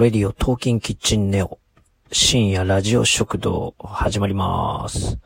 [0.00, 1.58] レディオトーキンキッチンネオ、
[2.10, 5.18] 深夜ラジオ食堂、始まります。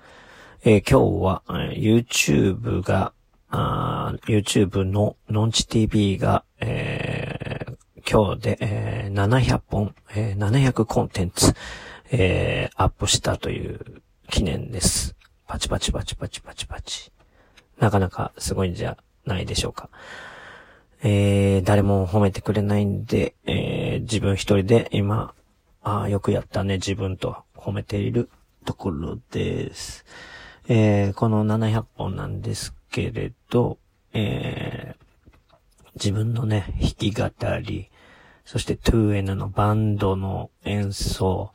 [0.65, 1.43] えー今日は、
[1.77, 3.13] YouTube が、
[3.52, 7.75] YouTube のノンチ TV が、えー
[8.05, 11.54] 今日で、えー700本、えー700コンテンツ、
[12.11, 15.14] えーアップしたという記念です。
[15.46, 17.12] パチパチパチパチパチパチ。
[17.79, 19.88] なかなかすごいんじゃないでしょうか。
[21.07, 25.34] えー、誰も褒めてくれないんで、えー、自分一人で今、
[25.82, 28.30] あ、よくやったね、自分と褒めている
[28.65, 30.06] ところです。
[30.66, 33.77] えー、この700本なんですけれど、
[34.15, 35.55] えー、
[35.96, 37.29] 自分のね、弾き語
[37.60, 37.91] り、
[38.46, 41.52] そして 2N のバンドの演奏、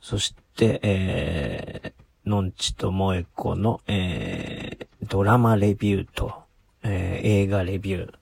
[0.00, 6.44] そして、えー、のんちともえこの、えー、ドラマレビューと、
[6.84, 8.19] えー、映画レビュー、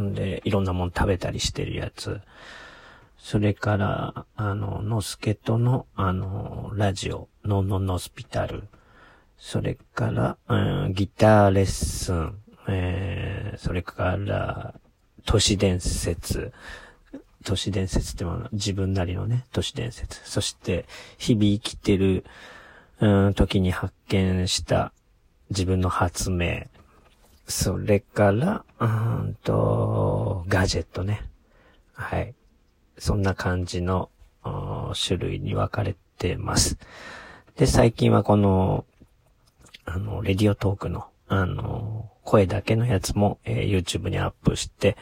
[0.00, 2.20] で、いろんなもん食べたりしてるやつ。
[3.18, 8.64] それから、あの、ノスケとの、あの、ラジオ、ノンノンノスピタル。
[9.38, 12.38] それから、うんギターレッスン。
[12.68, 14.74] えー、それから、
[15.24, 16.52] 都市伝説。
[17.44, 20.20] 都市伝説ってもの自分なりのね、都市伝説。
[20.28, 20.86] そして、
[21.18, 22.24] 日々生きてる、
[23.00, 24.92] うん、時に発見した
[25.50, 26.66] 自分の発明。
[27.46, 31.22] それから、うんと、ガジェットね。
[31.92, 32.34] はい。
[32.98, 34.10] そんな感じの、
[34.94, 36.78] 種類に分かれてます。
[37.56, 38.84] で、最近はこの、
[39.84, 44.96] あの、レディオトークの、あの、声だけのやつも、えー YouTube にアップして、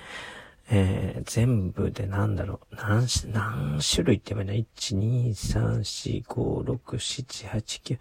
[0.71, 7.99] えー全部でなんだろう、何し、何種類って言えばいいの ?1、2、3、4、5、6、7、8、9。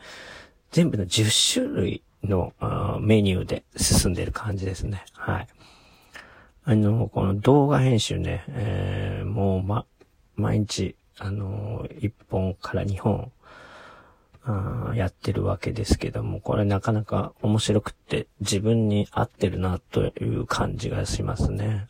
[0.71, 2.54] 全部の10種類の
[3.02, 5.04] メニューで進んでる感じですね。
[5.14, 5.48] はい。
[6.66, 9.86] あの、この動画編集ね、えーもうま、
[10.36, 13.32] 毎日、あの、1本から2本、
[14.46, 21.88] あやってるわけですけども、これなかなか面白くって自分に合ってるなという感じがしますね。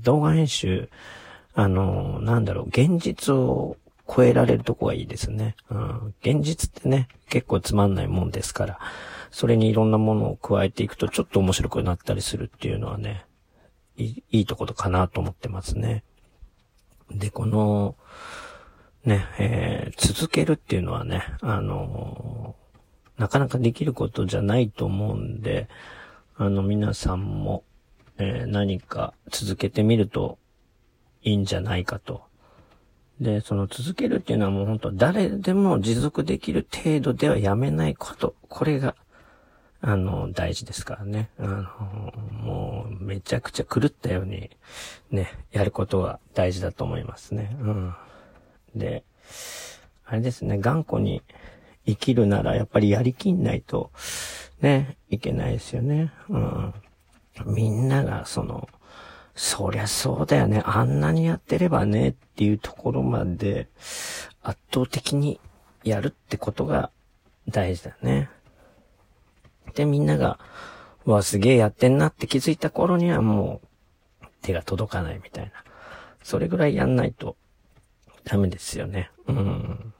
[0.00, 0.90] 動画編集、
[1.54, 3.76] あの、なんだろう、現実を
[4.06, 5.54] 超えられるとこがいいですね。
[5.70, 8.78] うん、現実ってね、結構つまんないもんですから、
[9.30, 13.26] それにいろんなものを加えていくとちょっと面白くなったりするっていうのはね、
[13.96, 16.04] いいいいとことかなと思ってますね。
[17.10, 17.96] で、この、
[19.04, 22.68] ね、えー続けるっていうのはね、あのー
[23.20, 25.68] なかなかできることじゃないと思うんで、
[26.36, 27.64] あの、皆さんも、
[28.18, 30.38] えー何か続けてみると
[31.22, 32.22] いいんじゃないかと。
[33.20, 38.36] で、その続けるっていうのはもう本当誰でも持続できる程度ではやめないこと。
[38.48, 38.94] これが、
[39.80, 41.30] あの、大事ですからね。
[41.38, 44.50] あの、もう、めちゃくちゃ狂ったように、
[45.10, 47.56] ね、やることが大事だと思いますね。
[47.60, 47.94] うん。
[48.74, 49.04] で、
[50.04, 51.22] あれですね、頑固に
[51.86, 53.92] 生きるなら、やっぱりやりきんないと、
[54.60, 56.12] ね、いけないですよね。
[56.28, 56.74] うん。
[57.46, 58.68] みんなが、その、
[59.38, 60.62] そりゃそうだよね。
[60.66, 63.68] あんなにやってればねっていうところまで
[64.42, 65.40] 圧倒的に
[65.84, 66.90] やるってことが
[67.48, 68.28] 大事だね。
[69.74, 70.38] で、みんなが、
[71.06, 73.60] うわ、すげえやってんなって気づいた頃にはも
[74.22, 75.52] う手が届かないみたいな。
[76.22, 77.36] それぐらいやんないと
[78.24, 79.10] ダメですよね。
[79.26, 79.94] うん。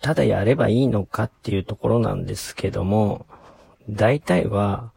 [0.00, 3.26] ただやればいいのかっていうところなんですけども、
[3.90, 4.92] 大体は、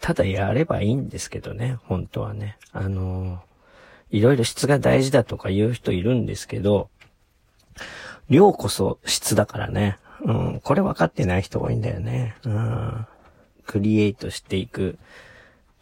[0.00, 2.56] ただやればいいんですけどね、本当はね。
[2.72, 3.42] あの
[4.10, 6.88] いろいろ質が大事だとか言う人いるんですけど、
[8.30, 9.98] 量こそ質だからね。
[10.24, 12.36] うん、これ分かってない人多いんだよね。
[12.44, 13.06] うん。
[13.68, 14.98] クリエイトしていく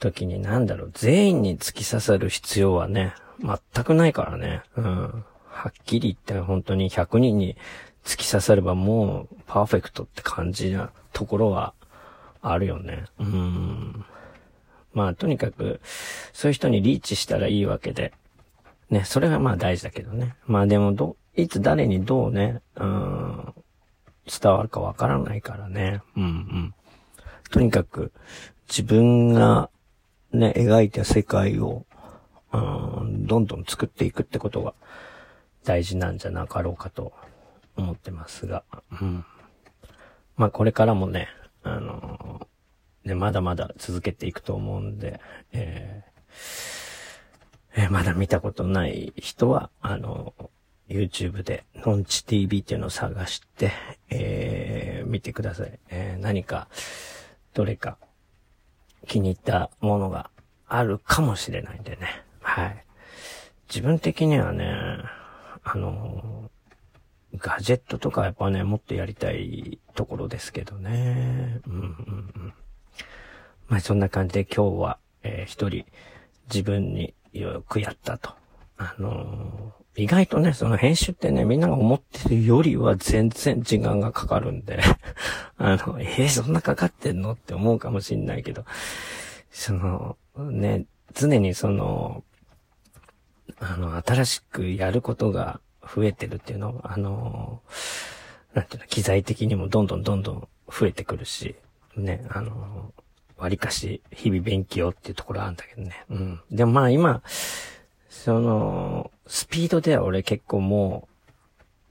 [0.00, 4.62] 時になんだろう、全員に突き刺さる必要はね、全くないからね。
[4.76, 5.24] うん。
[5.48, 7.56] はっきり言って本当に100人に
[8.04, 11.72] 突き刺さればもうパーフェクトって感じなところは
[12.42, 13.04] あるよね。
[13.20, 14.04] うん。
[14.92, 15.80] まあとにかく、
[16.32, 18.12] そういう人にリーチしたらいいわけで。
[18.90, 20.34] ね、それがまあ大事だけどね。
[20.46, 23.54] まあでもど、いつ誰にどうね、うん、
[24.26, 26.02] 伝わるかわからないからね。
[26.16, 26.65] うんうん。
[27.50, 28.12] とにかく、
[28.68, 29.70] 自分が
[30.32, 31.86] ね、描いた世界を、
[32.52, 34.74] うん、どんどん作っていくってことが
[35.64, 37.12] 大事なんじゃなかろうかと
[37.76, 38.64] 思ってますが。
[39.00, 39.24] うん。
[40.36, 41.28] まあこれからもね、
[41.62, 42.46] あの
[43.04, 45.20] ね、まだまだ続けていくと思うんで、
[45.52, 46.76] えー
[47.78, 50.32] えまだ見たことない人は、あの、
[50.88, 53.70] YouTube で、ノンチ TV っていうのを探して、
[54.08, 55.78] えー見てください。
[55.90, 56.68] えー何か、
[57.56, 57.96] どれか、
[59.08, 60.28] 気に入ったものが
[60.68, 62.22] あるかもしれないんでね。
[62.42, 62.84] はい。
[63.66, 64.76] 自分的にはね、
[65.64, 66.50] あの、
[67.34, 71.62] ガジェットとかやっぱね、もっとやりたいところですけどね。
[71.66, 71.82] うんうんう
[72.40, 72.54] ん。
[73.68, 75.86] まあそんな感じで今日は、えー、一人
[76.52, 78.34] 自分によくやったと。
[78.76, 84.80] あのー、意外とね、その編集ってね、みんなが思ってるよりは全然時間がかかるんで
[85.56, 88.64] あの、えー、そんなかかってんのって思うかもしんないけど、
[89.50, 90.84] その、ね、
[91.14, 92.24] 常にその、
[93.58, 97.62] あの、新しくやることが増えてるっていうのは、あの、
[98.52, 101.56] なんていうの、機材的にもどんどんどんどん増えてくるし、
[101.96, 102.92] ね、あの、
[103.38, 106.04] 割かし日々勉強っていうところあるんだけどね。
[106.10, 106.40] うん。
[106.50, 107.22] でもまあ今、
[108.08, 111.08] その、スピードでは俺結構も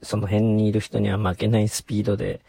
[0.02, 2.40] う、その辺にいる人には負けないスピードで、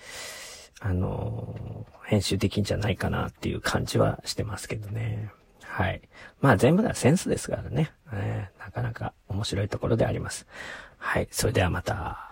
[0.80, 5.32] あの、編集できんじゃないかなっていう感じはしてますけどね。
[5.64, 6.02] はい。
[6.40, 7.92] まあ全部がセンスですからね。
[8.14, 10.48] えー、なかなか面白いところであります。
[10.98, 11.28] はい。
[11.32, 12.27] それではまた。